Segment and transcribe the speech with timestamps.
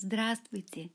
[0.00, 0.92] Здравствуйте!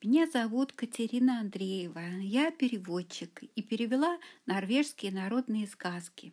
[0.00, 2.20] Меня зовут Катерина Андреева.
[2.20, 6.32] Я переводчик и перевела норвежские народные сказки.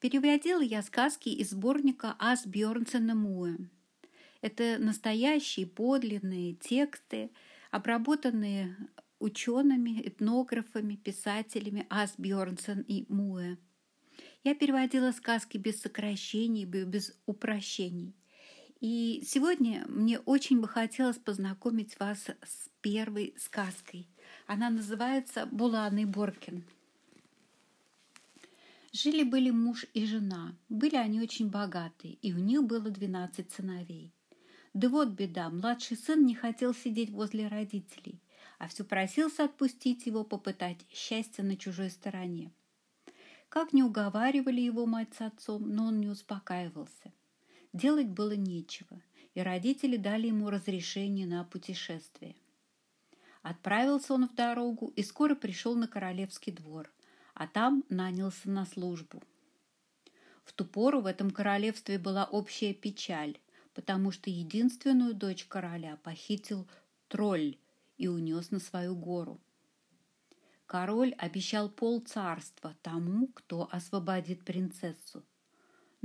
[0.00, 3.56] Переводила я сказки из сборника Ас Бьорнсена Муэ.
[4.40, 7.30] Это настоящие подлинные тексты,
[7.70, 8.76] обработанные
[9.20, 13.58] учеными, этнографами, писателями Ас Бьорнсен и Муэ.
[14.42, 18.16] Я переводила сказки без сокращений, без упрощений.
[18.86, 24.06] И сегодня мне очень бы хотелось познакомить вас с первой сказкой.
[24.46, 26.62] Она называется «Булан Боркин».
[28.92, 30.54] Жили-были муж и жена.
[30.68, 34.12] Были они очень богатые, и у них было 12 сыновей.
[34.74, 38.20] Да вот беда, младший сын не хотел сидеть возле родителей,
[38.58, 42.52] а все просился отпустить его попытать счастье на чужой стороне.
[43.48, 47.14] Как не уговаривали его мать с отцом, но он не успокаивался–
[47.74, 49.02] Делать было нечего,
[49.34, 52.36] и родители дали ему разрешение на путешествие.
[53.42, 56.88] Отправился он в дорогу и скоро пришел на королевский двор,
[57.34, 59.20] а там нанялся на службу.
[60.44, 63.40] В ту пору в этом королевстве была общая печаль,
[63.74, 66.68] потому что единственную дочь короля похитил
[67.08, 67.58] тролль
[67.96, 69.40] и унес на свою гору.
[70.66, 75.24] Король обещал пол царства тому, кто освободит принцессу–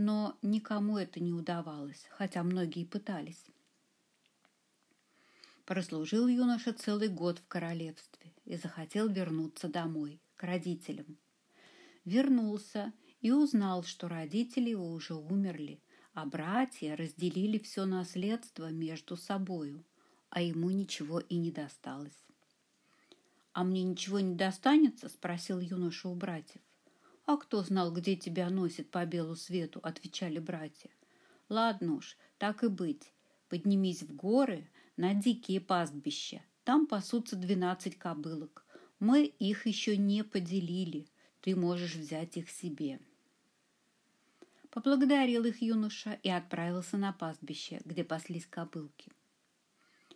[0.01, 3.43] но никому это не удавалось, хотя многие пытались.
[5.65, 11.17] Прослужил юноша целый год в королевстве и захотел вернуться домой, к родителям.
[12.05, 15.81] Вернулся и узнал, что родители его уже умерли,
[16.13, 19.83] а братья разделили все наследство между собою,
[20.29, 22.25] а ему ничего и не досталось.
[23.51, 26.61] «А мне ничего не достанется?»– спросил юноша у братьев.
[27.29, 30.89] «А кто знал, где тебя носит по белу свету?»– отвечали братья.
[31.47, 33.13] «Ладно уж, так и быть.
[33.49, 36.41] Поднимись в горы на дикие пастбища.
[36.63, 38.65] Там пасутся двенадцать кобылок.
[38.99, 41.07] Мы их еще не поделили.
[41.41, 42.99] Ты можешь взять их себе».
[44.71, 49.11] Поблагодарил их юноша и отправился на пастбище, где паслись кобылки.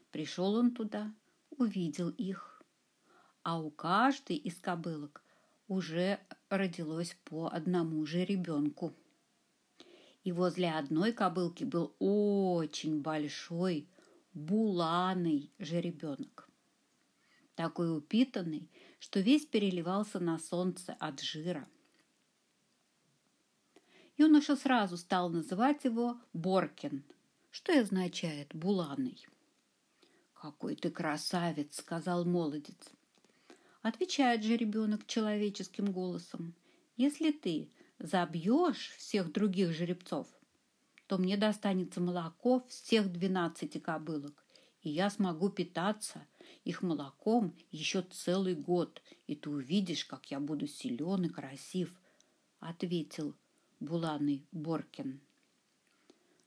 [0.09, 1.13] Пришел он туда,
[1.51, 2.63] увидел их,
[3.43, 5.22] а у каждой из кобылок
[5.73, 6.19] уже
[6.49, 8.93] родилось по одному же ребенку.
[10.23, 13.89] И возле одной кобылки был очень большой
[14.33, 16.49] буланый жеребенок.
[17.55, 18.69] Такой упитанный,
[18.99, 21.67] что весь переливался на солнце от жира.
[24.17, 27.03] Юноша сразу стал называть его Боркин,
[27.51, 29.27] что и означает «буланый».
[30.33, 32.77] «Какой ты красавец!»– сказал молодец–
[33.83, 36.55] Отвечает же ребенок человеческим голосом.
[36.95, 40.25] Если ты забьешь всех других жеребцов,
[41.07, 44.45] то мне достанется молоко всех двенадцати кобылок,
[44.83, 46.25] и я смогу питаться
[46.63, 51.99] их молоком еще целый год, и ты увидишь, как я буду силен и красив,—
[52.59, 53.35] ответил
[53.81, 55.19] Буланый Боркин.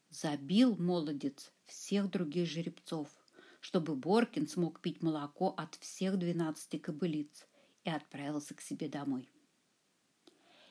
[0.09, 3.11] Забил молодец всех других жеребцов—
[3.67, 7.49] чтобы Боркин смог пить молоко от всех двенадцати кобылиц
[7.83, 9.29] и отправился к себе домой.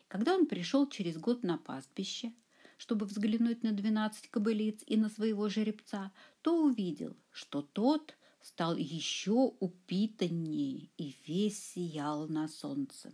[0.07, 2.31] Когда он пришел через год на пастбище,
[2.77, 9.53] чтобы взглянуть на двенадцать кобылиц и на своего жеребца, то увидел, что тот стал еще
[9.59, 13.13] упитаннее и весь сиял на солнце.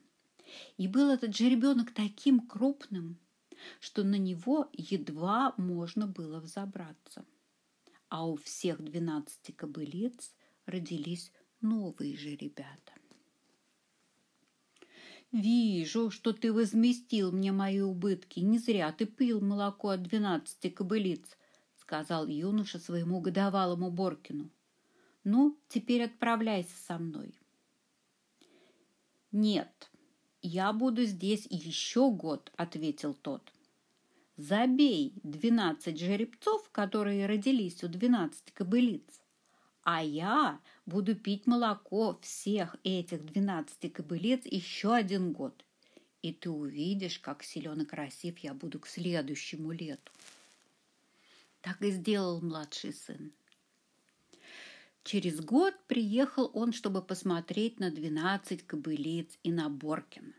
[0.78, 3.18] И был этот жеребенок таким крупным,
[3.80, 7.25] что на него едва можно было взобраться
[8.11, 10.35] а у всех двенадцати кобылиц
[10.66, 12.91] родились новые же ребята.
[15.31, 18.41] «Вижу, что ты возместил мне мои убытки.
[18.41, 21.38] Не зря ты пил молоко от двенадцати кобылиц»,—
[21.77, 24.51] сказал юноша своему годовалому Боркину.
[25.23, 27.33] «Ну, теперь отправляйся со мной».
[29.31, 29.89] «Нет,
[30.41, 33.53] я буду здесь еще год»,— ответил тот.
[34.41, 39.21] Забей двенадцать жеребцов, которые родились у двенадцати кобылиц,
[39.83, 45.63] а я буду пить молоко всех этих двенадцати кобылиц еще один год.
[46.24, 50.12] И ты увидишь, как силен и красив я буду к следующему лету.
[51.62, 53.31] Так и сделал младший сын.
[55.04, 60.33] Через год приехал он, чтобы посмотреть на двенадцать кобылиц и на Боркина.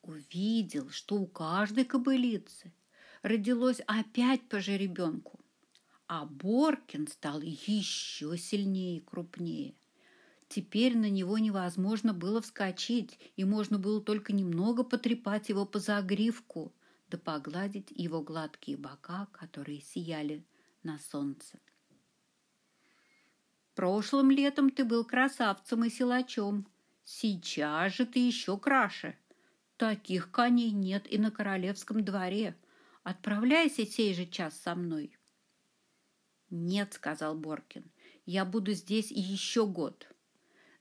[0.00, 2.72] Увидел, что у каждой кобылицы
[3.22, 5.40] родилось опять по жеребенку.
[6.06, 9.74] А Боркин стал еще сильнее и крупнее.
[10.48, 16.72] Теперь на него невозможно было вскочить, и можно было только немного потрепать его по загривку,
[17.10, 20.44] да погладить его гладкие бока, которые сияли
[20.82, 21.58] на солнце.
[23.74, 26.66] Прошлым летом ты был красавцем и силачом.
[27.04, 29.16] Сейчас же ты еще краше.
[29.76, 32.56] Таких коней нет и на королевском дворе.
[33.08, 35.16] Отправляйся сей же час со мной.
[36.50, 37.90] Нет, сказал Боркин,
[38.26, 40.06] я буду здесь еще год.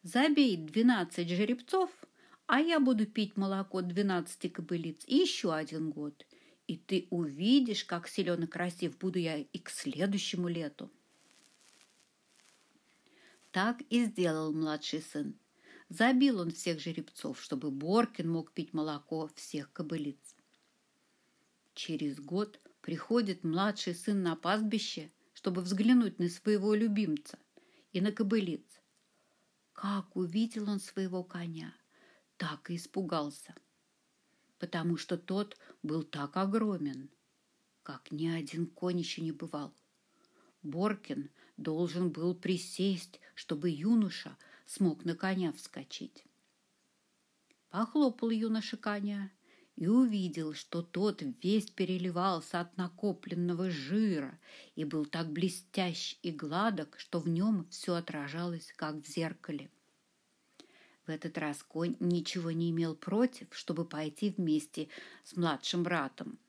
[0.04, 1.90] Забей двенадцать жеребцов,
[2.46, 6.28] а я буду пить молоко двенадцати кобылиц еще один год.
[6.68, 10.92] И ты увидишь, как силен и красив буду я и к следующему лету.
[13.52, 15.40] Так и сделал младший сын.
[15.88, 20.37] Забил он всех жеребцов, чтобы Боркин мог пить молоко всех кобылиц.
[21.78, 27.38] Через год приходит младший сын на пастбище, чтобы взглянуть на своего любимца
[27.92, 28.66] и на кобылиц.
[29.74, 31.76] Как увидел он своего коня,
[32.38, 33.54] так и испугался,
[34.58, 37.12] потому что тот был так огромен,
[37.84, 39.72] как ни один конь еще не бывал.
[40.64, 44.36] Боркин должен был присесть, чтобы юноша
[44.66, 46.26] смог на коня вскочить.
[47.70, 49.32] Похлопал юноша коня
[49.78, 54.38] и увидел, что тот весь переливался от накопленного жира
[54.76, 59.70] и был так блестящ и гладок, что в нем все отражалось, как в зеркале.
[61.06, 64.90] В этот раз конь ничего не имел против, чтобы пойти вместе
[65.24, 66.40] с младшим братом,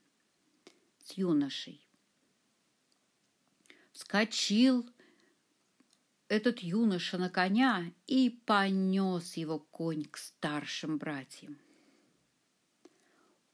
[1.04, 1.86] с юношей.
[3.92, 4.88] Вскочил
[6.28, 11.58] этот юноша на коня и понес его конь к старшим братьям.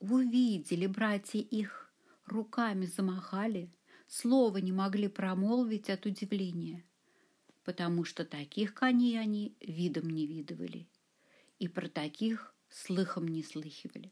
[0.07, 1.91] Увидели братья их,
[2.27, 3.71] руками замахали,
[4.07, 6.83] слова не могли промолвить от удивления,
[7.63, 10.87] потому что таких коней они видом не видывали
[11.57, 14.11] и про таких слыхом не слыхивали.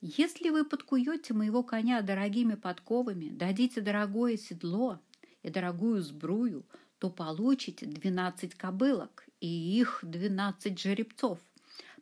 [0.00, 5.00] Если вы подкуете моего коня дорогими подковами, дадите дорогое седло
[5.42, 6.64] и дорогую сбрую,
[6.98, 11.40] то получите двенадцать кобылок и их двенадцать жеребцов,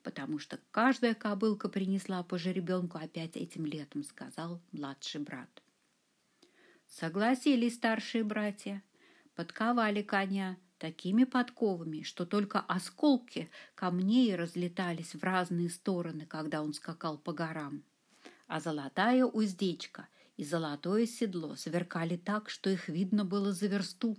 [0.04, 5.62] потому что каждая кобылка принесла по жеребенку опять этим летом, сказал младший брат.
[6.86, 8.84] Согласились старшие братья,
[9.34, 17.16] подковали коня такими подковами, что только осколки камней разлетались в разные стороны, когда он скакал
[17.16, 17.82] по горам.
[18.46, 24.18] А золотая уздечка и золотое седло сверкали так, что их видно было за версту.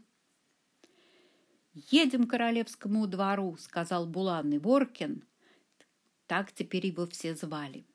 [1.74, 5.24] «Едем к королевскому двору»,— сказал Буланный Боркин.
[6.28, 7.86] Так теперь его все звали.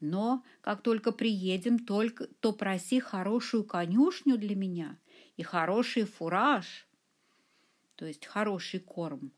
[0.00, 4.96] «Но как только приедем, только, то проси хорошую конюшню для меня
[5.36, 6.86] и хороший фураж,
[7.96, 9.32] то есть хороший корм.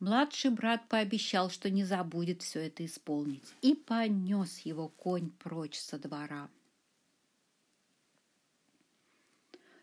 [0.00, 5.98] Младший брат пообещал, что не забудет все это исполнить, и понес его конь прочь со
[5.98, 6.50] двора.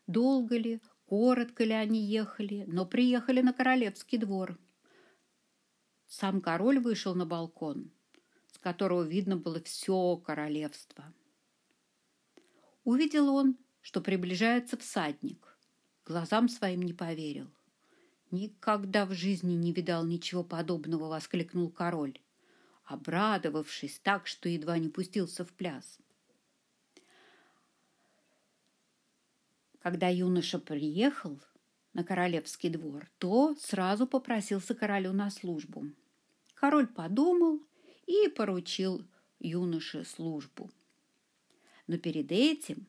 [0.06, 4.57] Долго ли, коротко ли они ехали, но приехали на королевский двор.
[6.07, 7.92] Сам король вышел на балкон,
[8.51, 11.13] с которого видно было все королевство.
[12.83, 15.57] Увидел он, что приближается всадник.
[16.06, 17.51] Глазам своим не поверил.
[18.31, 22.19] «Никогда в жизни не видал ничего подобного!»— воскликнул король,
[22.83, 26.00] обрадовавшись так, что едва не пустился в пляс.
[29.80, 31.39] Когда юноша приехал
[31.97, 35.87] на королевский двор, то сразу попросился королю на службу.
[36.54, 37.59] Король подумал
[38.06, 39.04] и поручил
[39.39, 40.69] юноше службу.
[41.87, 42.85] Но перед этим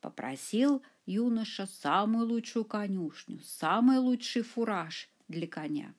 [0.00, 5.94] попросил юноша самую лучшую конюшню, самый лучший фураж для коня.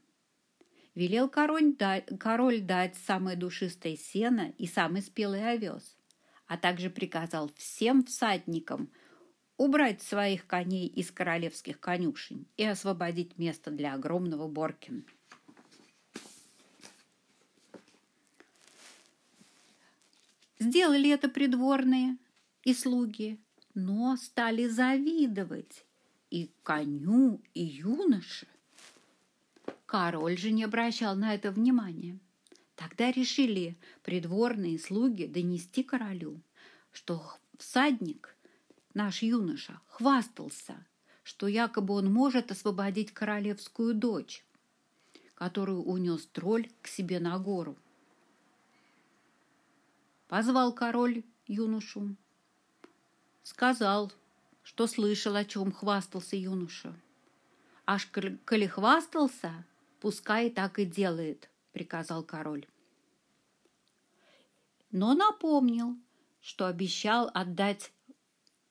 [0.95, 5.95] Велел король дать, король дать самое душистое сено и самый спелый овес,
[6.45, 8.89] а также приказал всем всадникам
[9.59, 15.03] убрать своих коней из королевских конюшень и освободить место для огромного Боркина.
[20.59, 22.17] Сделали это придворные
[22.63, 23.37] и слуги,
[23.73, 25.83] но стали завидовать
[26.29, 28.47] и коню, и юноше.
[29.85, 32.17] Король же не обращал на это внимания.
[32.75, 36.39] Тогда решили придворные слуги донести королю,
[36.93, 37.21] что
[37.57, 38.37] всадник,
[38.93, 40.85] наш юноша, хвастался,
[41.23, 44.43] что якобы он может освободить королевскую дочь,
[45.35, 47.77] которую унес тролль к себе на гору.
[50.27, 52.15] Позвал король юношу,
[53.43, 54.11] сказал,
[54.63, 56.93] что слышал, о чем хвастался юноша.
[57.85, 58.07] Аж
[58.45, 59.65] коли хвастался,
[59.99, 62.67] пускай так и делает, приказал король.
[64.91, 65.97] Но напомнил,
[66.41, 67.91] что обещал отдать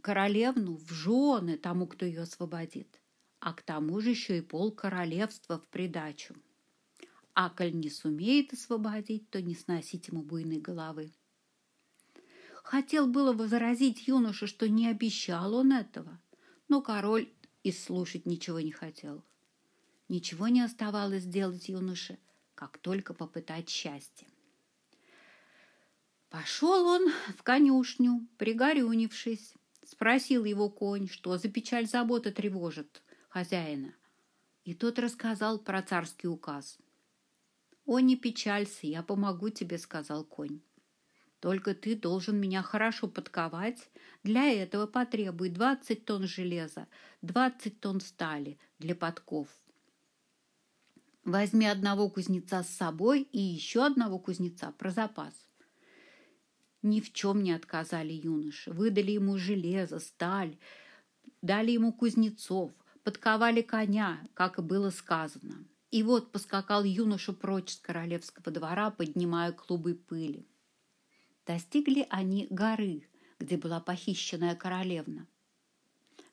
[0.02, 3.00] королевну в жены тому, кто ее освободит.
[3.40, 6.34] а к тому же еще и пол королевства в придачу.
[7.34, 11.12] А коль не сумеет освободить, то не сносить ему буйной головы.
[12.64, 16.20] Хотел было возразить юноше, что не обещал он этого,
[16.68, 19.24] но король и слушать ничего не хотел.
[20.08, 22.18] Ничего не оставалось сделать юноше,
[22.54, 24.26] как только попытать счастье.
[26.28, 29.54] Пошел он в конюшню, пригорюнившись.
[29.88, 33.94] Спросил его конь, что за печаль забота тревожит хозяина.
[34.64, 36.76] И тот рассказал про царский указ.
[37.86, 40.60] «О, не печалься, я помогу тебе»,— сказал конь.
[41.40, 43.90] Только ты должен меня хорошо подковать.
[44.22, 46.86] Для этого потребуй двадцать тонн железа,
[47.22, 49.48] двадцать тонн стали для подков.
[51.24, 55.47] Возьми одного кузнеца с собой и еще одного кузнеца про запас.
[56.82, 58.72] Ни в чем не отказали юноши.
[58.72, 60.56] Выдали ему железо, сталь,
[61.42, 65.64] дали ему кузнецов, подковали коня, как и было сказано.
[65.90, 70.46] И вот поскакал юноша прочь с королевского двора, поднимая клубы пыли.
[71.46, 73.08] Достигли они горы,
[73.38, 75.26] где была похищенная королевна.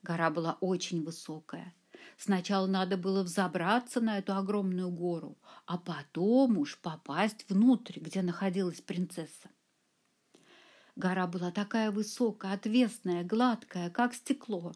[0.03, 1.73] Гора была очень высокая.
[2.17, 8.81] Сначала надо было взобраться на эту огромную гору, а потом уж попасть внутрь, где находилась
[8.81, 9.49] принцесса.
[10.95, 14.73] Гора была такая высокая, отвесная, гладкая, как стекло.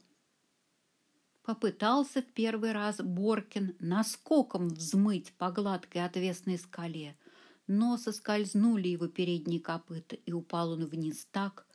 [1.44, 7.16] Попытался в первый раз Боркин наскоком взмыть по гладкой отвесной скале–
[7.70, 11.68] но соскользнули его передние копыта, и упал он вниз так,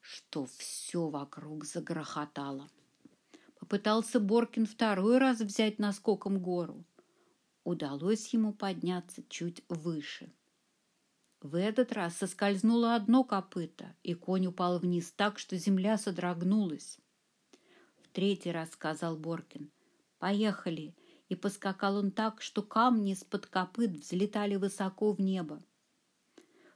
[0.00, 2.70] что все вокруг загрохотало.
[3.60, 6.82] Попытался Боркин второй раз взять наскоком гору.
[7.64, 10.32] Удалось ему подняться чуть выше.
[11.40, 16.98] В этот раз соскользнуло одно копыто, и конь упал вниз так, что земля содрогнулась.
[18.02, 19.70] В третий раз сказал Боркин,
[20.18, 20.94] «Поехали,
[21.28, 25.62] и поскакал он так, что камни из-под копыт взлетали высоко в небо.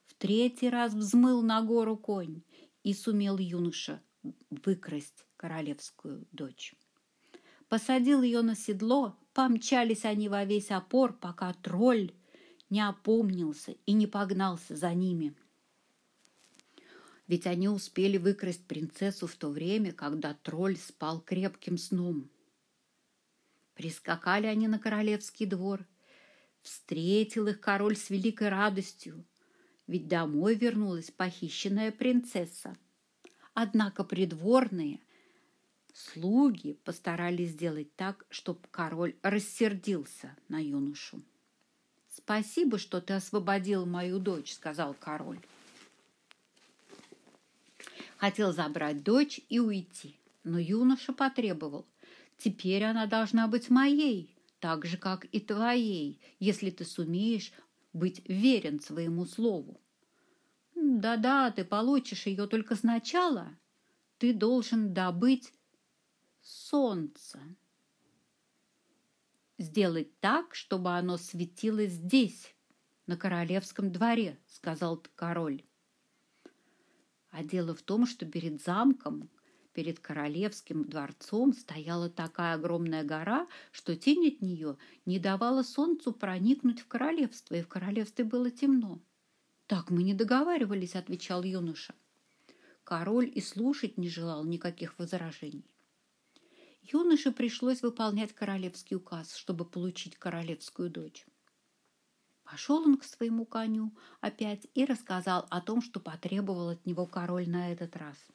[0.07, 2.43] В третий раз взмыл на гору конь,
[2.83, 4.01] и сумел юноша
[4.51, 6.75] выкрасть королевскую дочь.
[7.69, 12.13] Посадил ее на седло, помчались они во весь опор, пока тролль
[12.71, 15.35] не опомнился и не погнался за ними.
[17.27, 22.31] Ведь они успели выкрасть принцессу в то время, когда тролль спал крепким сном.
[23.75, 25.87] Прискакали они на королевский двор.
[26.63, 29.25] Встретил их король с великой радостью,
[29.87, 32.77] ведь домой вернулась похищенная принцесса.
[33.55, 35.01] Однако придворные
[35.95, 41.23] слуги постарались сделать так, чтобы король рассердился на юношу.
[42.25, 45.41] «Спасибо, что ты освободил мою дочь»,— сказал король.
[48.17, 51.87] Хотел забрать дочь и уйти, но юноша потребовал—
[52.41, 57.53] Теперь она должна быть моей, так же, как и твоей, если ты сумеешь
[57.93, 59.79] быть верен своему слову.
[60.75, 63.59] Да-да, ты получишь ее только сначала.
[64.17, 65.53] Ты должен добыть
[66.41, 67.39] солнце.
[69.61, 72.55] Сделать так, чтобы оно светило здесь,
[73.07, 75.63] на королевском дворе, сказал король.
[77.31, 79.29] А дело в том, что перед замком
[79.75, 86.81] Перед королевским дворцом стояла такая огромная гора, что тень от нее не давала солнцу проникнуть
[86.81, 89.01] в королевство, и в королевстве было темно.
[89.67, 91.95] «Так мы не договаривались»,— отвечал юноша.
[92.83, 95.70] Король и слушать не желал никаких возражений.
[96.83, 101.27] Юноше пришлось выполнять королевский указ, чтобы получить королевскую дочь.
[102.45, 107.49] Пошел он к своему коню опять и рассказал о том, что потребовал от него король
[107.49, 108.17] на этот раз–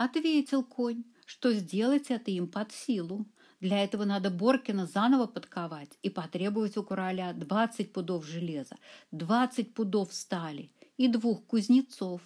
[0.00, 3.26] Ответил конь, что сделать это им под силу.
[3.60, 8.78] Для этого надо Боркина заново подковать и потребовать у короля двадцать пудов железа,
[9.10, 12.22] двадцать пудов стали и двух кузнецов.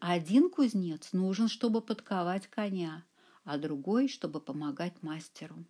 [0.00, 3.04] Один кузнец нужен, чтобы подковать коня,
[3.44, 5.64] а другой, чтобы помогать мастеру.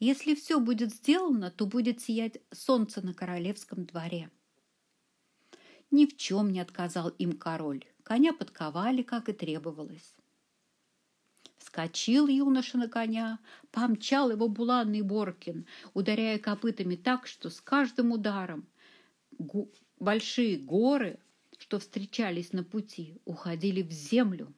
[0.00, 4.30] Если все будет сделано, то будет сиять солнце на королевском дворе.
[5.90, 7.84] Ни в чем не отказал им король.
[8.02, 10.14] Коня подковали, как и требовалось.
[11.58, 13.38] Вскочил юноша на коня,
[13.72, 18.66] помчал его буланный Боркин, ударяя копытами так, что с каждым ударом
[19.98, 21.18] большие горы,
[21.58, 24.52] что встречались на пути, уходили в землю.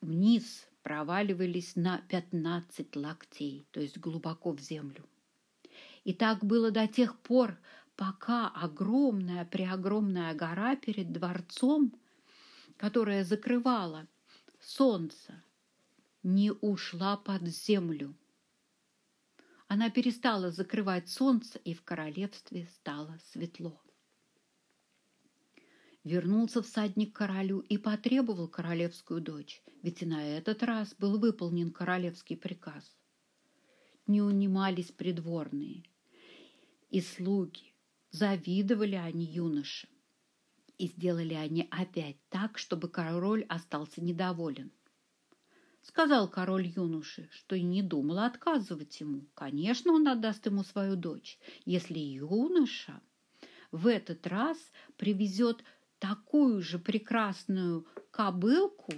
[0.00, 5.04] Вниз проваливались на пятнадцать локтей, то есть глубоко в землю.
[6.04, 7.58] И так было до тех пор,
[7.96, 11.94] пока огромная-преогромная гора перед дворцом,
[12.76, 14.06] которая закрывала
[14.58, 15.42] солнца
[16.22, 18.14] не ушла под землю.
[19.68, 23.80] Она перестала закрывать солнце, и в королевстве стало светло.
[26.04, 31.70] Вернулся всадник к королю и потребовал королевскую дочь, ведь и на этот раз был выполнен
[31.70, 32.96] королевский приказ.
[34.06, 35.84] Не унимались придворные
[36.88, 37.74] и слуги,
[38.10, 39.88] завидовали они юноше.
[40.78, 44.72] И сделали они опять так, чтобы король остался недоволен.
[45.82, 49.26] Сказал король юноше, что и не думал отказывать ему.
[49.34, 53.02] Конечно, он отдаст ему свою дочь, если юноша
[53.70, 54.56] в этот раз
[54.96, 55.62] привезет
[56.00, 58.92] такую же прекрасную кобылку,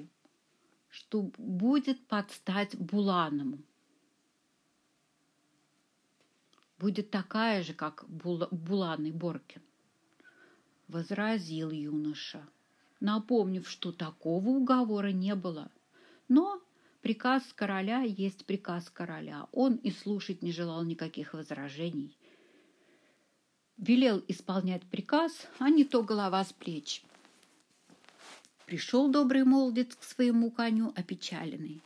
[0.88, 3.58] что будет подстать Буланому.
[6.78, 9.62] Будет такая же, как Булан и Боркин
[10.88, 12.46] возразил юноша,
[13.00, 15.70] напомнив, что такого уговора не было.
[16.28, 16.60] Но
[17.00, 19.48] приказ короля есть приказ короля.
[19.52, 22.16] Он и слушать не желал никаких возражений.
[23.82, 27.02] Велел исполнять приказ, а не то голова с плеч.
[28.64, 31.82] Пришел добрый молодец к своему коню опечаленный.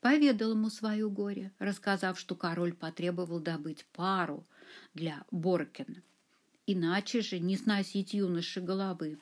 [0.00, 4.44] Поведал ему свое горе, рассказав, что король потребовал добыть пару
[4.94, 6.02] для Боркина–
[6.66, 9.18] иначе же не сносить юноши головы.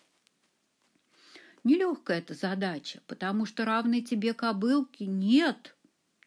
[1.65, 5.77] Нелегкая эта задача, потому что равной тебе кобылки нет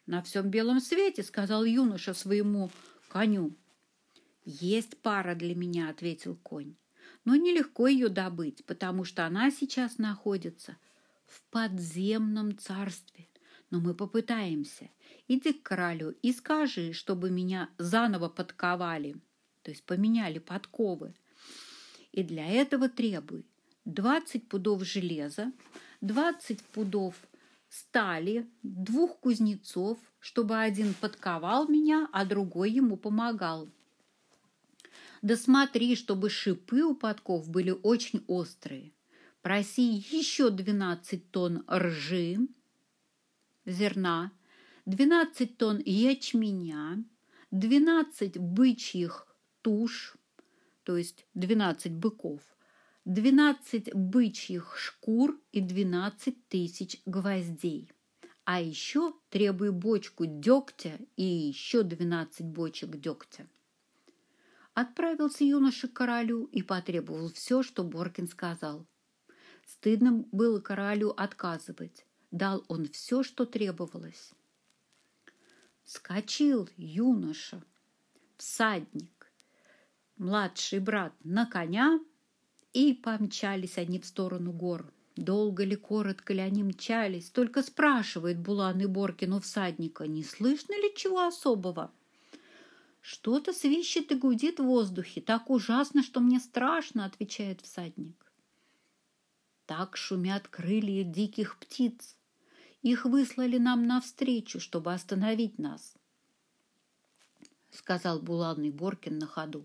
[0.06, 2.70] на всем белом свете, сказал юноша своему
[3.08, 3.54] коню.
[4.46, 6.76] Есть пара для меня, ответил конь,
[7.26, 10.78] но нелегко ее добыть, потому что она сейчас находится
[11.26, 13.28] в подземном царстве.
[13.70, 14.88] Но мы попытаемся.
[15.28, 19.16] Иди к королю и скажи, чтобы меня заново подковали
[19.66, 21.12] то есть поменяли подковы.
[22.12, 23.44] И для этого требуй
[23.84, 25.52] 20 пудов железа,
[26.02, 27.16] 20 пудов
[27.68, 33.68] стали, двух кузнецов, чтобы один подковал меня, а другой ему помогал.
[35.26, 38.92] Да смотри, чтобы шипы у подков были очень острые.
[39.42, 42.38] Проси еще 12 тонн ржи,
[43.64, 44.30] зерна,
[44.84, 47.02] 12 тонн ячменя,
[47.50, 49.26] 12 бычьих
[49.62, 50.16] туш,
[50.84, 52.42] то есть 12 быков,
[53.04, 57.90] 12 бычьих шкур и 12 тысяч гвоздей.
[58.44, 63.48] А еще требуй бочку дегтя и еще 12 бочек дегтя.
[64.76, 68.86] Отправился юноша к королю и потребовал все, что Боркин сказал.
[69.64, 72.04] Стыдно было королю отказывать.
[72.30, 74.34] Дал он все, что требовалось.
[75.82, 77.64] Скочил юноша,
[78.36, 79.32] всадник,
[80.18, 81.98] младший брат на коня,
[82.74, 84.92] и помчались они в сторону гор.
[85.16, 90.74] Долго ли, коротко ли они мчались, только спрашивает Булан и Боркин у всадника, не слышно
[90.74, 91.94] ли чего особого.
[93.08, 98.32] «Что-то свищет и гудит в воздухе, так ужасно, что мне страшно»,— отвечает всадник.
[99.64, 102.16] Так шумят крылья диких птиц.
[102.82, 105.94] Их выслали нам навстречу, чтобы остановить нас,—
[107.70, 109.64] сказал Булан и Боркин на ходу.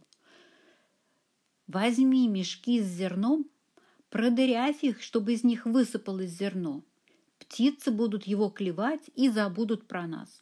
[1.65, 3.49] Возьми мешки с зерном,
[4.11, 6.83] продырявь их, чтобы из них высыпалось зерно.
[7.39, 10.41] Птицы будут его клевать и забудут про нас.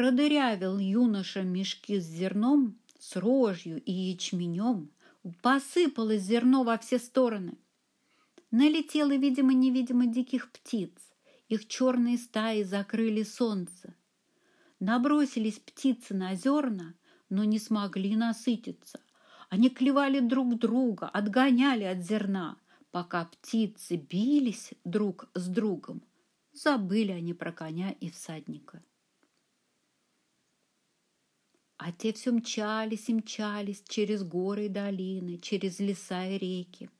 [0.00, 4.90] Продырявил юноша мешки с зерном, с рожью и ячменем,
[5.42, 7.58] посыпалось зерно во все стороны.
[8.50, 10.94] Налетело, видимо-невидимо, диких птиц.
[11.50, 13.94] Их черные стаи закрыли солнце.
[14.78, 16.94] Набросились птицы на зерна,
[17.28, 19.00] но не смогли насытиться.
[19.50, 22.56] Они клевали друг друга, отгоняли от зерна,
[22.90, 26.02] пока птицы бились друг с другом.
[26.54, 28.82] Забыли они про коня и всадника.
[31.82, 36.90] А те все мчались и мчались через горы и долины, через леса и реки.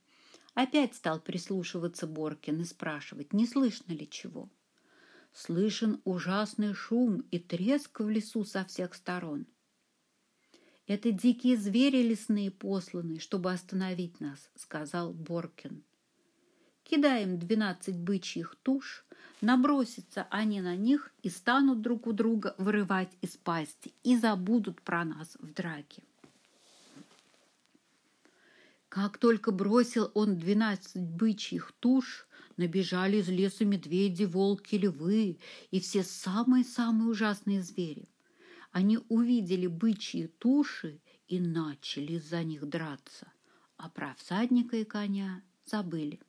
[0.54, 4.48] Опять стал прислушиваться Боркин и спрашивать, не слышно ли чего.
[5.34, 9.46] Слышен ужасный шум и треск в лесу со всех сторон–
[10.90, 15.84] «Это дикие звери лесные посланы, чтобы остановить нас»,— сказал Боркин.
[16.90, 19.04] «Кидаем двенадцать бычьих туш,
[19.40, 25.04] набросятся они на них и станут друг у друга вырывать из пасти и забудут про
[25.04, 26.02] нас в драке».
[28.88, 32.26] Как только бросил он двенадцать бычьих туш,
[32.56, 35.38] набежали из леса медведи, волки, львы
[35.70, 38.08] и все самые-самые ужасные звери
[38.72, 43.32] они увидели бычьи туши и начали за них драться,
[43.76, 46.20] а про всадника и коня забыли.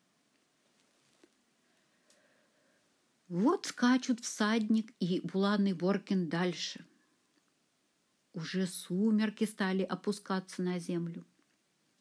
[3.34, 6.86] Вот скачут всадник и буланный Боркин дальше.
[8.34, 11.26] Уже сумерки стали опускаться на землю.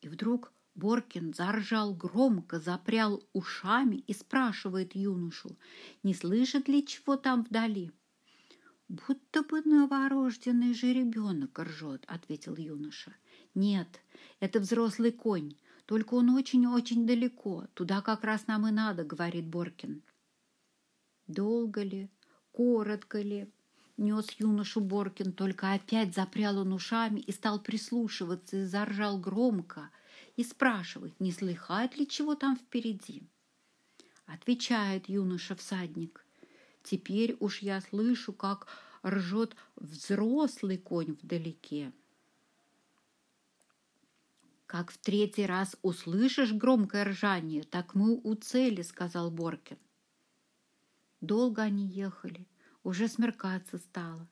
[0.01, 5.57] И вдруг Боркин заржал громко, запрял ушами и спрашивает юношу,
[6.03, 7.93] не слышит ли чего там вдали.
[8.89, 13.15] «Будто бы новорожденный же ребенок ржет»,— ответил юноша.
[13.55, 14.01] «Нет,
[14.41, 15.55] это взрослый конь,
[15.87, 17.69] только он очень-очень далеко.
[17.75, 20.03] Туда как раз нам и надо»,— говорит Боркин.
[21.31, 22.11] Долго ли,
[22.51, 23.49] коротко ли,
[23.97, 29.91] нес юношу Боркин, только опять запрял он ушами и стал прислушиваться и заржал громко
[30.35, 33.23] и спрашивает, не слыхает ли чего там впереди.
[34.27, 36.27] Отвечает юноша-всадник,
[36.83, 38.67] теперь уж я слышу, как
[39.07, 41.93] ржет взрослый конь вдалеке.
[44.67, 49.79] «Как в третий раз услышишь громкое ржание, так мы у цели»,— сказал Боркин.
[51.21, 52.47] Долго они ехали,
[52.83, 54.27] уже смеркаться стало.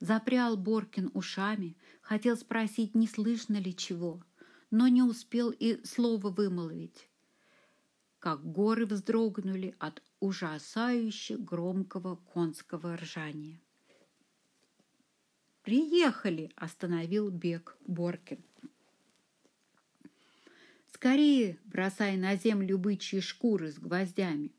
[0.00, 4.22] Запрял Боркин ушами, хотел спросить, не слышно ли чего,
[4.70, 7.08] но не успел и слова вымолвить.
[8.18, 13.60] Как горы вздрогнули от ужасающе громкого конского ржания.
[15.62, 18.42] «Приехали!»– остановил бег Боркин.
[20.92, 24.52] «Скорее бросай на землю бычьи шкуры с гвоздями!»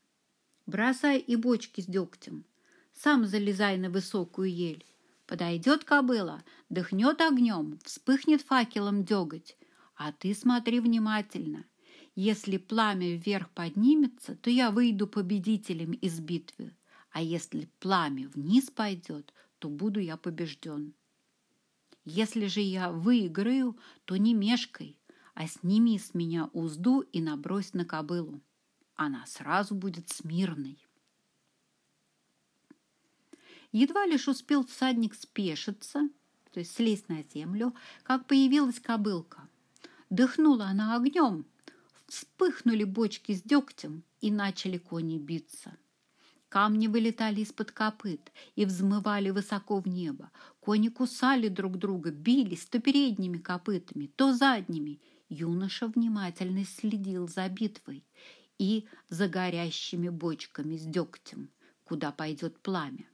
[0.66, 2.46] Бросай и бочки с дегтем.
[2.94, 4.86] Сам залезай на высокую ель.
[5.28, 9.58] Подойдет кобыла, дыхнет огнем, вспыхнет факелом деготь.
[9.96, 11.66] А ты смотри внимательно.
[12.16, 16.74] Если пламя вверх поднимется, то я выйду победителем из битвы.
[17.12, 20.94] А если пламя вниз пойдет, то буду я побежден.
[22.06, 24.98] Если же я выиграю, то не мешкай,
[25.34, 28.42] а сними с меня узду и набрось на кобылу
[28.96, 30.78] она сразу будет смирной.
[33.72, 36.10] Едва лишь успел всадник спешиться,
[36.52, 39.48] то есть слезть на землю, как появилась кобылка.
[40.12, 41.46] Дыхнула она огнем,
[42.08, 45.76] вспыхнули бочки с дегтем и начали кони биться.
[46.50, 50.30] Камни вылетали из-под копыт и взмывали высоко в небо.
[50.60, 55.02] Кони кусали друг друга, бились то передними копытами, то задними.
[55.30, 58.04] Юноша внимательно следил за битвой
[58.58, 61.50] и за горящими бочками с дегтем,
[61.84, 63.06] куда пойдет пламя.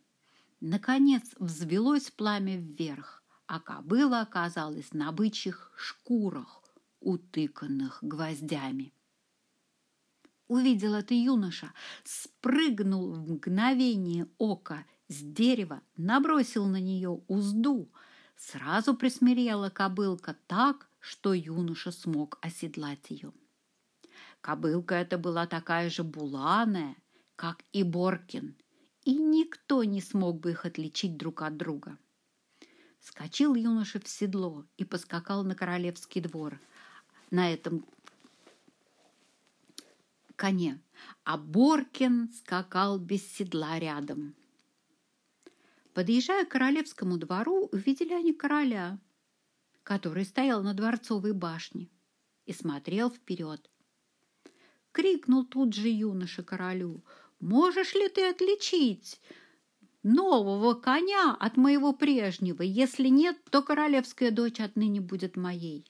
[0.61, 6.63] Наконец взвелось пламя вверх, а кобыла оказалась на бычьих шкурах,
[6.99, 8.93] утыканных гвоздями.
[10.47, 11.73] Увидел это юноша,
[12.03, 17.91] спрыгнул в мгновение ока с дерева, набросил на нее узду.
[18.35, 23.31] Сразу присмирела кобылка так, что юноша смог оседлать ее.
[24.41, 26.95] Кобылка эта была такая же буланая,
[27.35, 28.55] как и Боркин,
[29.03, 31.97] и никто не смог бы их отличить друг от друга.
[33.01, 36.59] Скочил юноша в седло и поскакал на королевский двор
[37.31, 37.85] на этом
[40.35, 40.81] коне,
[41.23, 44.35] а Боркин скакал без седла рядом.
[45.93, 48.99] Подъезжая к королевскому двору, увидели они короля,
[49.83, 51.89] который стоял на дворцовой башне
[52.45, 53.69] и смотрел вперед.
[54.99, 57.05] Крикнул тут же юноша королю.
[57.39, 59.21] «Можешь ли ты отличить
[60.03, 62.63] нового коня от моего прежнего?
[62.63, 65.89] Если нет, то королевская дочь отныне будет моей».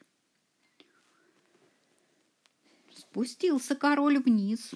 [2.94, 4.76] Спустился король вниз,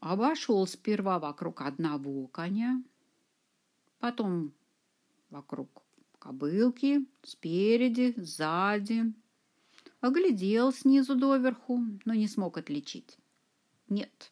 [0.00, 2.82] обошел сперва вокруг одного коня,
[3.98, 4.52] потом
[5.30, 5.70] вокруг
[6.18, 9.14] кобылки, спереди, сзади,
[10.02, 13.16] оглядел снизу доверху, но не смог отличить.
[13.88, 14.30] Нет,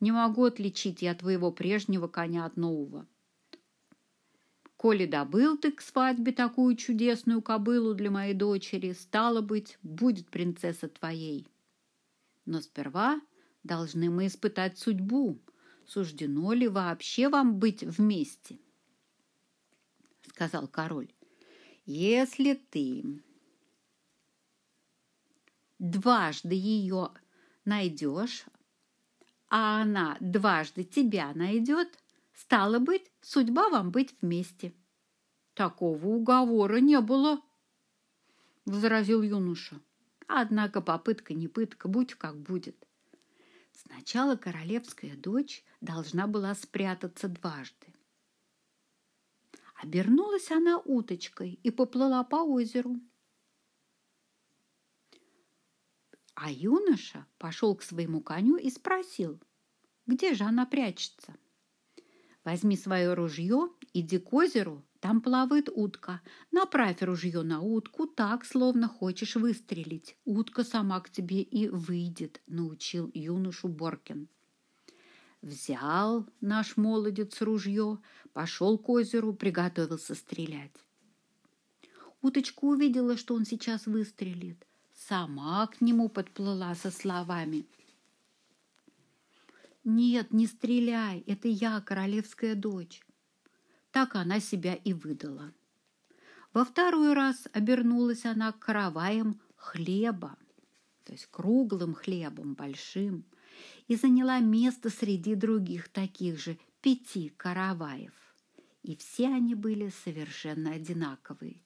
[0.00, 3.06] не могу отличить я твоего прежнего коня от нового.
[4.76, 10.88] Коли добыл ты к свадьбе такую чудесную кобылу для моей дочери, стало быть, будет принцесса
[10.88, 11.46] твоей.
[12.46, 13.20] Но сперва
[13.62, 15.38] должны мы испытать судьбу.
[15.86, 18.58] Суждено ли вообще вам быть вместе?
[20.28, 21.12] Сказал король.
[21.84, 23.22] Если ты
[25.78, 27.10] дважды ее
[27.64, 28.44] найдешь,
[29.50, 31.98] а она дважды тебя найдет,
[32.32, 34.72] стало быть, судьба вам быть вместе.
[35.54, 37.42] Такого уговора не было,
[38.64, 39.80] возразил юноша.
[40.28, 42.86] Однако попытка не пытка, будь как будет.
[43.72, 47.88] Сначала королевская дочь должна была спрятаться дважды.
[49.82, 53.00] Обернулась она уточкой и поплыла по озеру.
[56.42, 59.38] А юноша пошел к своему коню и спросил,
[60.06, 61.36] где же она прячется.
[62.44, 66.22] Возьми свое ружье, иди к озеру, там плавает утка.
[66.50, 70.16] Направь ружье на утку так, словно хочешь выстрелить.
[70.24, 74.26] Утка сама к тебе и выйдет, научил юношу Боркин.
[75.42, 77.98] Взял наш молодец ружье,
[78.32, 80.72] пошел к озеру, приготовился стрелять.
[82.22, 84.66] Уточка увидела, что он сейчас выстрелит.
[85.08, 87.66] Сама к нему подплыла со словами.
[89.82, 93.00] «Нет, не стреляй, это я, королевская дочь».
[93.92, 95.52] Так она себя и выдала.
[96.52, 100.36] Во второй раз обернулась она караваем хлеба,
[101.04, 103.24] то есть круглым хлебом, большим,
[103.88, 108.12] и заняла место среди других таких же пяти караваев.
[108.82, 111.62] И все они были совершенно одинаковые.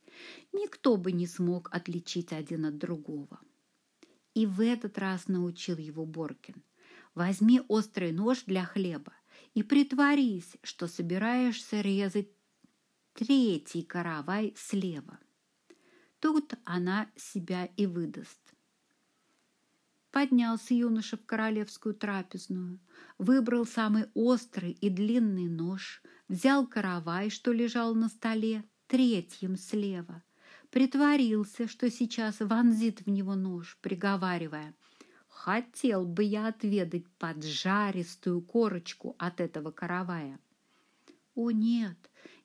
[0.53, 3.41] Никто бы не смог отличить один от другого.
[4.35, 6.63] И в этот раз научил его Боркин.
[7.15, 9.13] Возьми острый нож для хлеба
[9.55, 12.29] и притворись, что собираешься резать
[13.13, 15.19] третий каравай слева.
[16.19, 18.41] Тут она себя и выдаст.
[20.11, 22.81] Поднялся юноша в королевскую трапезную,
[23.19, 30.23] выбрал самый острый и длинный нож, взял каравай, что лежал на столе, третьим слева,
[30.71, 34.75] притворился, что сейчас вонзит в него нож, приговаривая–
[35.45, 40.39] Хотел бы я отведать поджаристую корочку от этого каравая.
[41.35, 41.99] О, нет,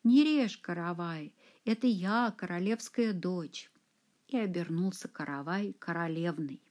[0.03, 1.33] не режь каравай,
[1.63, 3.71] это я, королевская дочь.
[4.27, 6.61] И обернулся каравай королевной.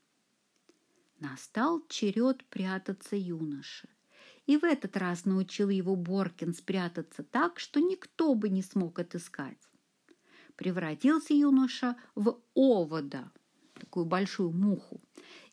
[1.21, 3.89] Настал черед прятаться юноше.
[4.45, 9.68] И в этот раз научил его Боркин спрятаться так, что никто бы не смог отыскать.
[10.59, 13.31] Превратился юноша в овода,
[13.75, 15.01] такую большую муху,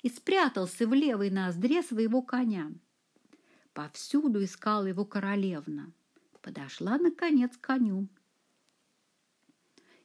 [0.01, 2.71] и спрятался в левой ноздре своего коня.
[3.73, 5.93] Повсюду искала его королевна.
[6.41, 8.07] Подошла, наконец, к коню.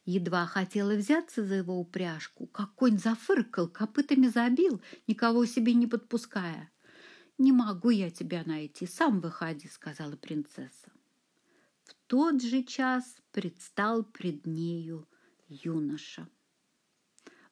[0.05, 6.71] Едва хотела взяться за его упряжку, как конь зафыркал, копытами забил, никого себе не подпуская.
[7.39, 10.93] «Не могу я тебя найти, сам выходи»,— сказала принцесса.
[12.11, 15.07] В тот же час предстал пред нею
[15.47, 16.27] юноша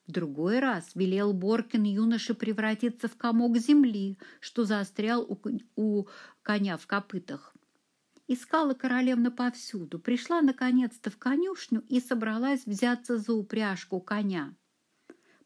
[0.09, 5.39] другой раз велел Боркин юноше превратиться в комок земли, что застрял у,
[5.77, 6.09] у
[6.43, 7.55] коня в копытах.
[8.27, 14.57] Искала королевна повсюду, пришла наконец-то в конюшню и собралась взяться за упряжку коня.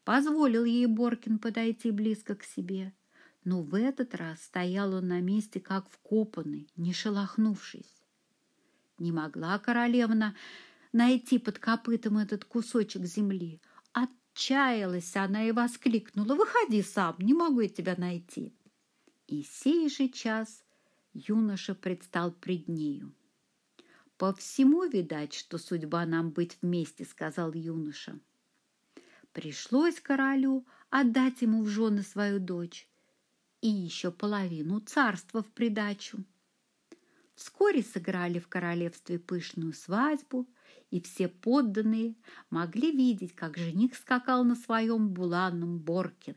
[0.03, 2.95] Позволил ей Боркин подойти близко к себе,
[3.43, 8.02] но в этот раз стоял он на месте, как вкопанный, не шелохнувшись.
[8.97, 10.35] Не могла королевна
[10.91, 13.61] найти под копытом этот кусочек земли–
[14.33, 16.35] Отчаялась она и воскликнула.
[16.35, 18.57] «Выходи сам, не могу я тебя найти».
[19.27, 20.63] И сей же час
[21.13, 23.13] юноша предстал пред нею.
[24.17, 28.19] «По всему видать, что судьба нам быть вместе»,— сказал юноша.
[29.33, 32.87] Пришлось королю отдать ему в жены свою дочь
[33.61, 36.23] и еще половину царства в придачу.
[37.35, 40.47] Вскоре сыграли в королевстве пышную свадьбу,
[40.91, 42.15] и все подданные
[42.49, 46.35] могли видеть, как жених скакал на своем буланном Боркин,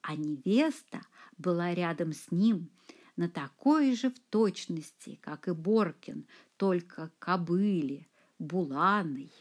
[0.00, 1.00] а невеста
[1.36, 2.70] была рядом с ним
[3.16, 9.32] на такой же в точности, как и Боркин, только кобыли, буланой.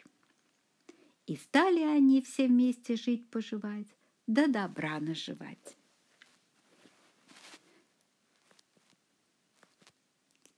[1.27, 3.87] И стали они все вместе жить-поживать,
[4.25, 5.77] да добра наживать.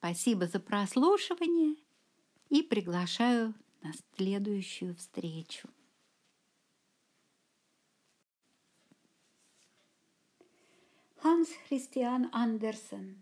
[0.08, 1.76] Спасибо за прослушивание
[2.48, 5.68] и приглашаю на следующую встречу.
[11.18, 13.22] Ханс Христиан Андерсен.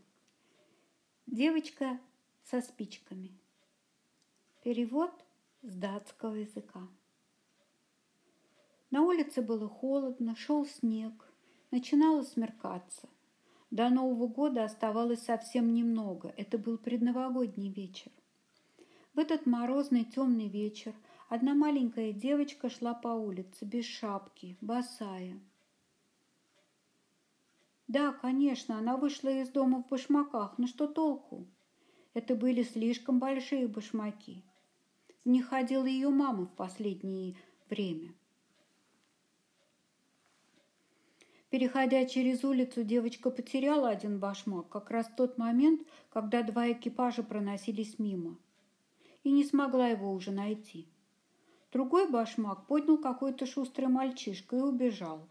[1.26, 2.00] Девочка
[2.44, 3.36] со спичками.
[4.64, 5.12] Перевод
[5.64, 6.88] с датского языка.
[8.92, 11.34] На улице было холодно, шел снег,
[11.72, 13.10] начинало смеркаться.
[13.72, 16.34] До Нового года оставалось совсем немного.
[16.38, 18.12] Это был предновогодний вечер.
[19.14, 20.94] В этот морозный темный вечер
[21.30, 25.40] одна маленькая девочка шла по улице без шапки, босая.
[27.88, 31.48] Да, конечно, она вышла из дома в башмаках, но что толку?
[32.14, 34.44] Это были слишком большие башмаки.
[35.24, 37.36] Них ходила ее мама в последнее
[37.70, 38.14] время–
[41.56, 47.24] Переходя через улицу, девочка потеряла один башмак как раз в тот момент, когда два экипажа
[47.24, 48.38] проносились мимо,
[49.24, 50.86] и не смогла его уже найти.
[51.72, 55.30] Другой башмак поднял какой-то шустрый мальчишка и убежал.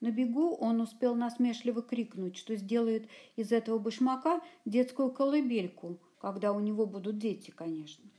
[0.00, 6.58] На бегу он успел насмешливо крикнуть, что сделает из этого башмака детскую колыбельку, когда у
[6.58, 8.10] него будут дети, конечно.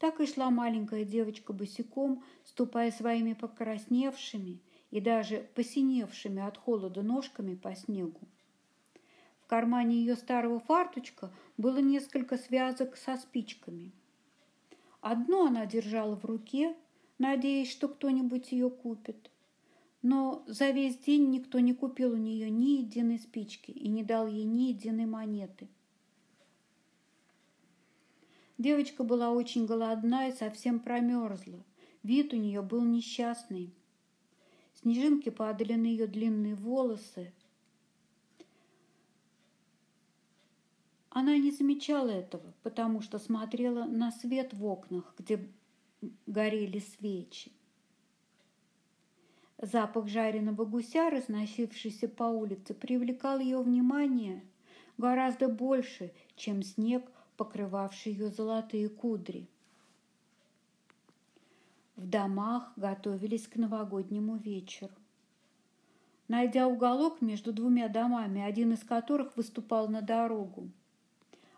[0.00, 4.58] Так и шла маленькая девочка босиком, ступая своими покрасневшими
[4.90, 8.20] и даже посиневшими от холода ножками по снегу.
[9.40, 13.92] В кармане ее старого фарточка было несколько связок со спичками.
[15.00, 16.76] Одну она держала в руке,
[17.18, 19.30] надеясь, что кто-нибудь ее купит.
[20.02, 24.26] Но за весь день никто не купил у нее ни единой спички и не дал
[24.26, 25.68] ей ни единой монеты.
[28.58, 31.64] Девочка была очень голодна и совсем промерзла.
[32.02, 33.72] Вид у нее был несчастный.
[34.82, 37.32] Снежинки падали на ее длинные волосы.
[41.10, 45.48] Она не замечала этого, потому что смотрела на свет в окнах, где
[46.26, 47.50] горели свечи.
[49.60, 54.44] Запах жареного гуся, разносившийся по улице, привлекал ее внимание
[54.96, 59.48] гораздо больше, чем снег, покрывавший ее золотые кудри.
[61.98, 64.94] В домах готовились к новогоднему вечеру.
[66.28, 70.70] Найдя уголок между двумя домами, один из которых выступал на дорогу,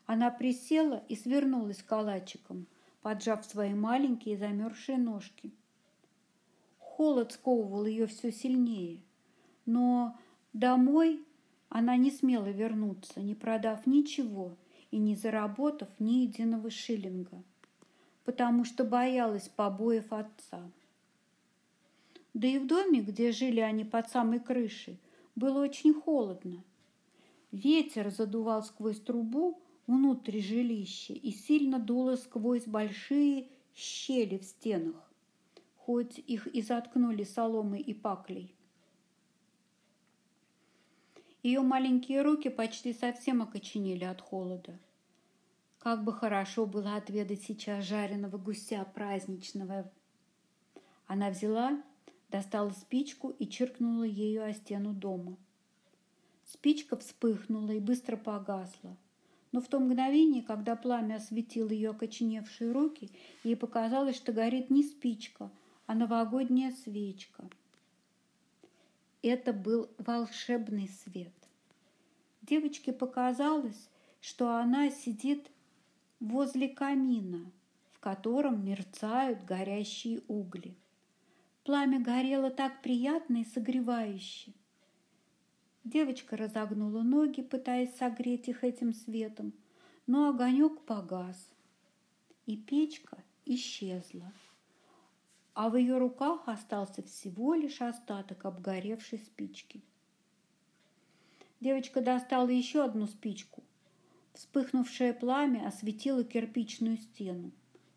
[0.07, 2.67] она присела и свернулась калачиком,
[3.03, 5.53] поджав свои маленькие замерзшие ножки.
[6.79, 9.03] Холод сковывал ее все сильнее,
[9.67, 10.19] но
[10.55, 11.23] домой
[11.69, 14.57] она не смела вернуться, не продав ничего
[14.91, 17.43] и не заработав ни единого шиллинга
[18.25, 20.63] потому что боялась побоев отца.
[22.35, 24.99] Да и в доме, где жили они под самой крышей,
[25.35, 26.63] было очень холодно.
[27.51, 35.13] Ветер задувал сквозь трубу внутрь жилища и сильно дуло сквозь большие щели в стенах,
[35.77, 38.55] хоть их и заткнули соломой и паклей.
[41.43, 44.79] Ее маленькие руки почти совсем окоченели от холода–
[45.81, 49.91] как бы хорошо было отведать сейчас жареного гуся праздничного.
[51.07, 51.83] Она взяла,
[52.29, 55.37] достала спичку и чиркнула ею о стену дома.
[56.45, 58.97] Спичка вспыхнула и быстро погасла.
[59.53, 63.11] Но в то мгновение, когда пламя осветило ее окоченевшие руки,
[63.43, 65.51] ей показалось, что горит не спичка,
[65.87, 67.49] а новогодняя свечка.
[69.23, 71.33] Это был волшебный свет.
[72.43, 73.89] Девочке показалось,
[74.21, 75.51] что она сидит
[76.21, 77.51] возле камина,
[77.91, 80.77] в котором мерцают горящие угли.
[81.65, 84.53] Пламя горело так приятно и согревающе.
[85.85, 89.55] Девочка разогнула ноги, пытаясь согреть их этим светом,
[90.07, 91.51] но огонек погас,
[92.47, 94.33] и печка исчезла,
[95.55, 99.83] а в ее руках остался всего лишь остаток обгоревшей спички.
[101.61, 103.63] Девочка достала еще одну спичку
[104.41, 107.53] Вспыхнувшее пламя осветило кирпичную стену,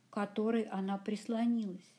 [0.09, 1.95] к которой она прислонилась.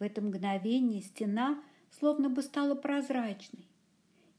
[0.00, 3.68] В это мгновение стена словно бы стала прозрачной,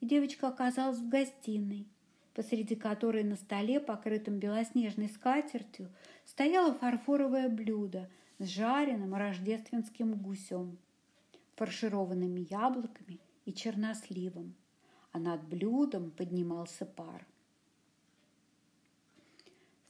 [0.01, 1.87] и девочка оказалась в гостиной,
[2.33, 5.89] посреди которой на столе, покрытом белоснежной скатертью,
[6.25, 8.09] стояло фарфоровое блюдо
[8.39, 10.77] с жареным рождественским гусем,
[11.55, 14.53] фаршированными яблоками и черносливом,
[15.13, 17.25] а над блюдом поднимался пар.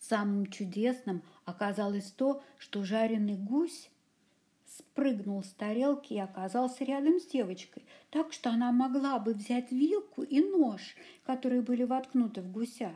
[0.08, 3.90] Самым чудесным оказалось то, что жареный гусь
[4.68, 10.22] спрыгнул с тарелки и оказался рядом с девочкой, так что она могла бы взять вилку
[10.22, 12.94] и нож, которые были воткнуты в гуся,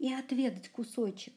[0.00, 1.34] и отведать кусочек.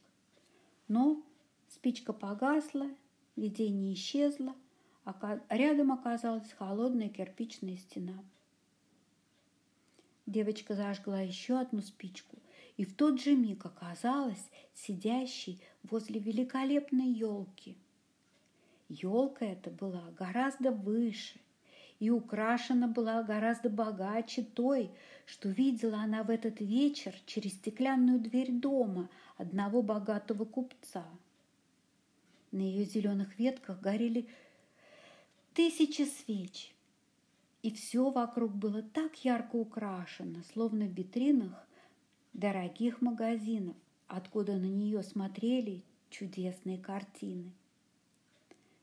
[0.88, 1.22] Но
[1.70, 2.90] спичка погасла,
[3.36, 4.56] видение исчезло,
[5.06, 8.24] а рядом оказалась холодная кирпичная стена.
[10.26, 12.38] Девочка зажгла еще одну спичку
[12.78, 17.78] и в тот же миг оказалась сидящей возле великолепной елки.
[18.90, 21.40] Елка эта была гораздо выше
[22.00, 24.92] и украшена была гораздо богаче той,
[25.26, 31.06] что видела она в этот вечер через стеклянную дверь дома одного богатого купца.
[32.52, 34.28] На ее зеленых ветках горели
[35.54, 36.76] тысячи свеч,
[37.62, 41.66] и все вокруг было так ярко украшено, словно в витринах
[42.34, 43.76] дорогих магазинов,
[44.08, 47.52] откуда на нее смотрели чудесные картины.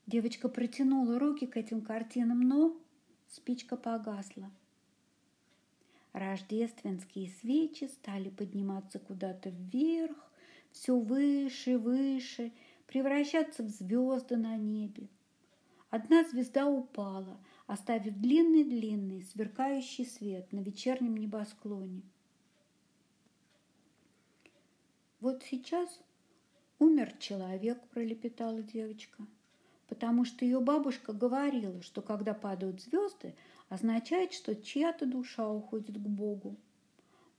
[0.06, 2.76] Девочка протянула руки к этим картинам, но
[3.28, 4.50] спичка погасла.
[6.12, 10.32] Рождественские свечи стали подниматься куда-то вверх,
[10.72, 12.52] все выше и выше,
[12.86, 15.08] превращаться в звезды на небе.
[15.90, 22.02] Одна звезда упала, оставив длинный-длинный сверкающий свет на вечернем небосклоне–
[25.20, 26.00] Вот сейчас
[26.78, 29.26] умер человек, пролепетала девочка,
[29.86, 33.34] потому что ее бабушка говорила, что когда падают звезды,
[33.68, 36.56] означает, что чья-то душа уходит к Богу.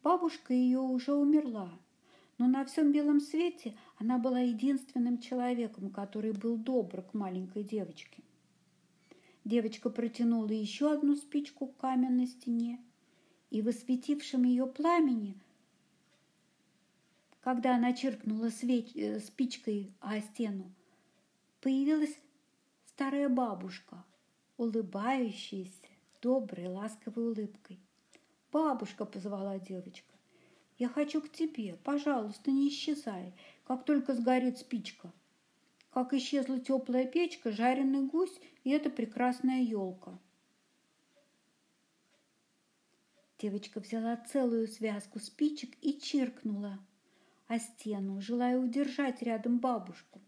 [0.03, 1.71] Бабушка ее уже умерла,
[2.37, 8.21] но на всем белом свете она была единственным человеком, который был добр к маленькой девочке.
[9.43, 12.79] Девочка протянула еще одну спичку к каменной стене,
[13.49, 15.35] и в осветившем ее пламени,
[17.41, 18.95] когда она чиркнула свеч...
[18.95, 20.73] Э, спичкой о стену,
[21.59, 22.17] появилась
[22.85, 24.05] старая бабушка,
[24.57, 25.87] улыбающаяся,
[26.21, 27.79] доброй, ласковой улыбкой.
[28.51, 30.11] «Бабушка!»– позвала девочка.
[30.81, 31.77] Я хочу к тебе.
[31.83, 33.35] Пожалуйста, не исчезай,
[33.65, 35.13] как только сгорит спичка.
[35.91, 40.17] Как исчезла теплая печка, жареный гусь и эта прекрасная елка.
[43.37, 46.79] Девочка взяла целую связку спичек и чиркнула
[47.51, 50.21] о стену, желая удержать рядом бабушку.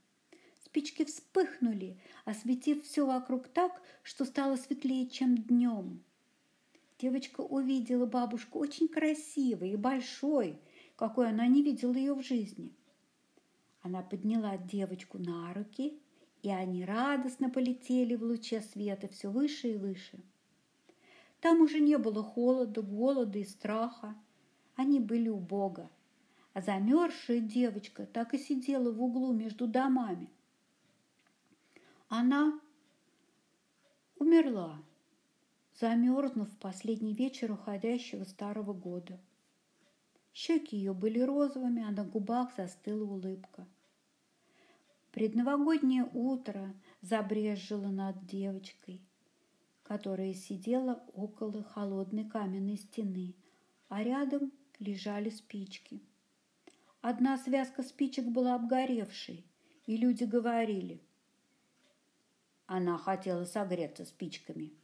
[0.66, 6.04] Спички вспыхнули, осветив все вокруг так, что стало светлее, чем днем.
[7.00, 10.60] Девочка увидела бабушку очень красивой и большой,
[10.98, 12.74] какой она не видела ее в жизни.
[13.82, 15.98] Она подняла девочку на руки,
[16.42, 20.20] и они радостно полетели в луче света все выше и выше.
[21.40, 24.14] Там уже не было холода, голода и страха.
[24.76, 25.90] Они были у Бога.
[26.54, 30.30] А замерзшая девочка так и сидела в углу между домами.
[32.10, 32.60] Она
[34.18, 34.80] умерла
[35.80, 39.20] замерзнув в последний вечер уходящего старого года.
[40.34, 43.68] Щеки ее были розовыми, а на губах застыла улыбка.
[45.12, 49.02] Предновогоднее утро забрежило над девочкой,
[49.84, 53.36] которая сидела около холодной каменной стены,
[53.90, 56.02] а рядом лежали спички.
[57.04, 59.46] Одна связка спичек была обгоревшей,
[59.86, 61.00] и люди говорили.
[62.66, 64.74] Она хотела согреться спичками–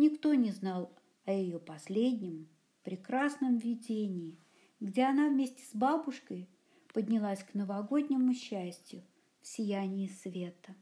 [0.00, 0.92] Никто не знал
[1.24, 2.48] о ее последнем
[2.84, 4.38] прекрасном видении,
[4.78, 6.48] где она вместе с бабушкой
[6.94, 9.02] поднялась к новогоднему счастью
[9.40, 10.76] в сиянии света.